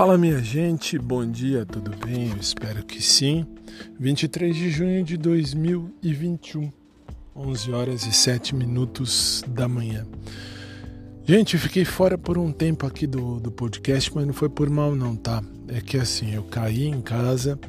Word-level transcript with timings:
Fala 0.00 0.16
minha 0.16 0.42
gente, 0.42 0.98
bom 0.98 1.30
dia, 1.30 1.66
tudo 1.66 1.90
bem? 1.94 2.30
Eu 2.30 2.38
espero 2.38 2.82
que 2.82 3.02
sim. 3.02 3.46
23 3.98 4.56
de 4.56 4.70
junho 4.70 5.04
de 5.04 5.18
2021, 5.18 6.72
11 7.36 7.70
horas 7.70 8.06
e 8.06 8.10
7 8.10 8.54
minutos 8.54 9.44
da 9.46 9.68
manhã. 9.68 10.06
Gente, 11.22 11.52
eu 11.52 11.60
fiquei 11.60 11.84
fora 11.84 12.16
por 12.16 12.38
um 12.38 12.50
tempo 12.50 12.86
aqui 12.86 13.06
do, 13.06 13.38
do 13.40 13.52
podcast, 13.52 14.10
mas 14.14 14.26
não 14.26 14.32
foi 14.32 14.48
por 14.48 14.70
mal 14.70 14.96
não, 14.96 15.14
tá? 15.14 15.42
É 15.68 15.82
que 15.82 15.98
assim, 15.98 16.34
eu 16.34 16.44
caí 16.44 16.86
em 16.86 17.02
casa. 17.02 17.60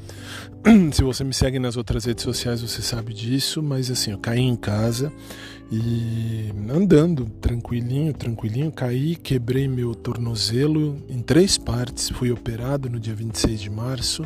Se 0.93 1.03
você 1.03 1.25
me 1.25 1.33
segue 1.33 1.59
nas 1.59 1.75
outras 1.75 2.05
redes 2.05 2.23
sociais, 2.23 2.61
você 2.61 2.81
sabe 2.81 3.13
disso, 3.13 3.61
mas 3.61 3.91
assim, 3.91 4.11
eu 4.11 4.17
caí 4.17 4.39
em 4.39 4.55
casa 4.55 5.11
e 5.71 6.51
andando 6.69 7.25
tranquilinho, 7.39 8.13
tranquilinho, 8.13 8.69
caí, 8.71 9.15
quebrei 9.15 9.69
meu 9.69 9.95
tornozelo 9.95 10.97
em 11.07 11.21
três 11.21 11.57
partes, 11.57 12.09
fui 12.09 12.29
operado 12.29 12.89
no 12.89 12.99
dia 12.99 13.15
26 13.15 13.61
de 13.61 13.69
março 13.69 14.25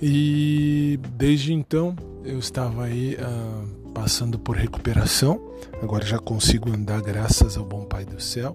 e 0.00 0.98
desde 1.16 1.52
então 1.52 1.94
eu 2.24 2.38
estava 2.38 2.84
aí 2.84 3.16
uh, 3.16 3.90
passando 3.90 4.38
por 4.38 4.56
recuperação, 4.56 5.38
agora 5.82 6.04
já 6.06 6.18
consigo 6.18 6.70
andar 6.70 7.02
graças 7.02 7.58
ao 7.58 7.64
bom 7.64 7.84
Pai 7.84 8.06
do 8.06 8.20
céu. 8.20 8.54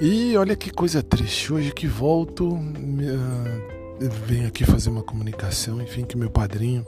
E 0.00 0.36
olha 0.36 0.54
que 0.54 0.70
coisa 0.70 1.02
triste, 1.02 1.52
hoje 1.52 1.74
que 1.74 1.88
volto, 1.88 2.54
uh, 2.54 4.08
venho 4.26 4.46
aqui 4.46 4.64
fazer 4.64 4.90
uma 4.90 5.02
comunicação, 5.02 5.82
enfim, 5.82 6.04
que 6.04 6.16
meu 6.16 6.30
padrinho 6.30 6.86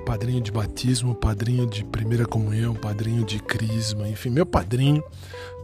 padrinho 0.00 0.40
de 0.40 0.50
batismo, 0.50 1.14
padrinho 1.14 1.66
de 1.66 1.84
primeira 1.84 2.26
comunhão, 2.26 2.74
padrinho 2.74 3.24
de 3.24 3.38
crisma, 3.40 4.08
enfim, 4.08 4.30
meu 4.30 4.46
padrinho 4.46 5.02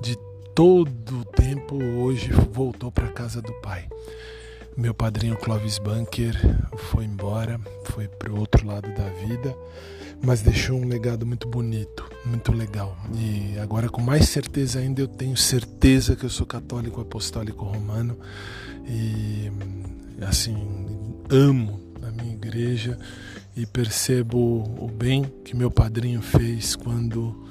de 0.03 0.17
todo 0.55 1.21
o 1.21 1.25
tempo 1.25 1.77
hoje 1.77 2.31
voltou 2.53 2.91
para 2.91 3.09
casa 3.09 3.43
do 3.43 3.53
pai. 3.61 3.89
Meu 4.77 4.93
padrinho 4.93 5.37
Clovis 5.37 5.79
Bunker 5.79 6.35
foi 6.77 7.05
embora, 7.05 7.59
foi 7.85 8.09
para 8.09 8.31
o 8.33 8.39
outro 8.39 8.67
lado 8.67 8.89
da 8.95 9.09
vida, 9.27 9.57
mas 10.23 10.43
deixou 10.43 10.79
um 10.79 10.87
legado 10.87 11.25
muito 11.25 11.49
bonito, 11.49 12.09
muito 12.25 12.53
legal. 12.53 12.97
E 13.15 13.59
agora, 13.59 13.89
com 13.89 14.03
mais 14.03 14.29
certeza 14.29 14.79
ainda, 14.79 15.01
eu 15.01 15.09
tenho 15.09 15.37
certeza 15.37 16.15
que 16.15 16.25
eu 16.25 16.31
sou 16.31 16.47
católico 16.47 17.01
apostólico 17.01 17.65
romano 17.65 18.19
e, 18.87 19.51
assim, 20.27 20.57
amo 21.31 21.81
a 22.03 22.11
minha 22.11 22.35
igreja 22.35 22.99
e 23.57 23.65
percebo 23.65 24.39
o 24.79 24.87
bem 24.87 25.25
que 25.45 25.57
meu 25.57 25.71
padrinho 25.71 26.21
fez 26.21 26.77
quando 26.77 27.45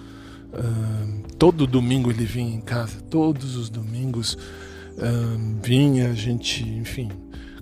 todo 1.37 1.67
domingo 1.67 2.09
ele 2.09 2.23
vinha 2.23 2.55
em 2.55 2.61
casa, 2.61 3.01
todos 3.01 3.55
os 3.57 3.69
domingos 3.69 4.37
vinha, 5.61 6.09
a 6.09 6.13
gente, 6.13 6.63
enfim, 6.63 7.09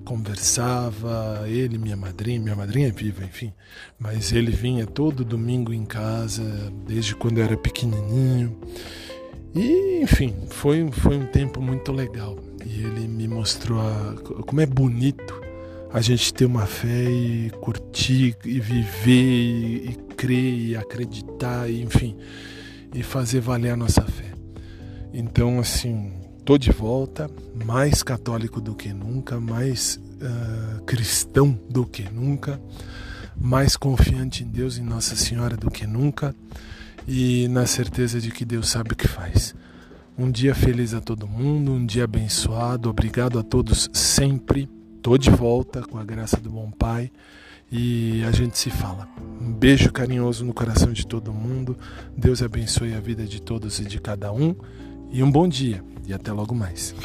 conversava, 0.04 1.44
ele, 1.48 1.78
minha 1.78 1.98
madrinha, 1.98 2.40
minha 2.40 2.56
madrinha 2.56 2.90
é 2.90 2.92
viva, 2.92 3.24
enfim, 3.24 3.52
mas 3.98 4.32
ele 4.32 4.52
vinha 4.52 4.86
todo 4.86 5.26
domingo 5.26 5.74
em 5.74 5.86
casa, 5.86 6.44
desde 6.86 7.16
quando 7.16 7.40
eu 7.40 7.46
era 7.46 7.58
pequenininho. 7.58 8.60
E, 9.56 10.02
enfim, 10.02 10.36
foi, 10.50 10.90
foi 10.92 11.18
um 11.18 11.26
tempo 11.26 11.62
muito 11.62 11.92
legal. 11.92 12.38
E 12.66 12.82
ele 12.82 13.08
me 13.08 13.28
mostrou 13.28 13.80
a, 13.80 14.16
como 14.46 14.62
é 14.62 14.66
bonito 14.66 15.43
a 15.94 16.02
gente 16.02 16.34
ter 16.34 16.46
uma 16.46 16.66
fé 16.66 17.04
e 17.04 17.52
curtir 17.62 18.36
e 18.44 18.60
viver 18.60 19.92
e, 19.92 19.98
crer 20.18 20.54
e 20.70 20.76
acreditar, 20.76 21.70
e, 21.70 21.84
enfim, 21.84 22.18
e 22.92 23.04
fazer 23.04 23.40
valer 23.40 23.70
a 23.70 23.78
nossa 23.78 24.02
fé. 24.02 24.34
Então, 25.14 25.60
assim, 25.60 26.12
tô 26.44 26.58
de 26.58 26.72
volta, 26.72 27.30
mais 27.64 28.02
católico 28.02 28.60
do 28.60 28.74
que 28.74 28.92
nunca, 28.92 29.40
mais 29.40 29.98
uh, 29.98 30.82
cristão 30.84 31.58
do 31.70 31.86
que 31.86 32.10
nunca, 32.10 32.60
mais 33.40 33.78
confiante 33.78 34.44
em 34.44 34.48
Deus 34.48 34.78
e 34.78 34.82
Nossa 34.82 35.16
Senhora 35.16 35.56
do 35.56 35.70
que 35.70 35.86
nunca 35.86 36.36
e 37.08 37.48
na 37.50 37.68
certeza 37.68 38.20
de 38.20 38.32
que 38.32 38.44
Deus 38.44 38.68
sabe 38.68 38.94
o 38.94 38.96
que 38.96 39.08
faz. 39.08 39.54
Um 40.18 40.32
dia 40.32 40.56
feliz 40.56 40.96
a 40.96 41.02
todo 41.02 41.28
mundo, 41.28 41.72
um 41.72 41.86
dia 41.86 42.06
abençoado, 42.06 42.90
obrigado 42.90 43.38
a 43.38 43.44
todos 43.44 43.92
sempre. 43.94 44.68
Tô 45.04 45.18
de 45.18 45.30
volta 45.30 45.82
com 45.82 45.98
a 45.98 46.04
graça 46.06 46.38
do 46.38 46.50
bom 46.50 46.72
Pai 46.72 47.12
e 47.70 48.24
a 48.24 48.32
gente 48.32 48.58
se 48.58 48.70
fala. 48.70 49.06
Um 49.42 49.52
beijo 49.52 49.92
carinhoso 49.92 50.46
no 50.46 50.54
coração 50.54 50.94
de 50.94 51.06
todo 51.06 51.34
mundo. 51.34 51.78
Deus 52.16 52.42
abençoe 52.42 52.94
a 52.94 53.02
vida 53.02 53.26
de 53.26 53.42
todos 53.42 53.80
e 53.80 53.84
de 53.84 54.00
cada 54.00 54.32
um. 54.32 54.56
E 55.12 55.22
um 55.22 55.30
bom 55.30 55.46
dia 55.46 55.84
e 56.08 56.14
até 56.14 56.32
logo 56.32 56.56
mais. 56.56 56.96